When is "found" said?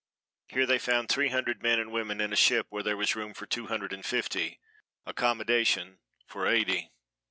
0.79-1.09